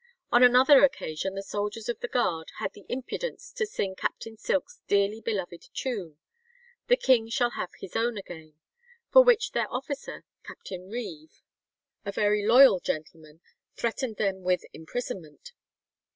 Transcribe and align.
On 0.31 0.41
another 0.41 0.83
occasion 0.83 1.35
the 1.35 1.43
soldiers 1.43 1.87
of 1.87 1.99
the 1.99 2.07
guard 2.07 2.53
"had 2.57 2.73
the 2.73 2.87
impudence 2.89 3.51
to 3.51 3.67
sing 3.67 3.93
Captain 3.95 4.35
Silk's 4.35 4.81
dearly 4.87 5.21
beloved 5.21 5.69
tune, 5.75 6.17
'The 6.87 6.95
king 6.95 7.29
shall 7.29 7.51
have 7.51 7.69
his 7.77 7.95
own 7.95 8.17
again,' 8.17 8.55
for 9.11 9.23
which 9.23 9.51
their 9.51 9.71
officer, 9.71 10.23
Captain 10.43 10.89
Reeve, 10.89 11.43
a 12.03 12.11
very 12.11 12.43
loyal 12.43 12.79
gentleman, 12.79 13.41
threatened 13.75 14.15
them 14.15 14.41
with 14.41 14.65
imprisonment." 14.73 15.51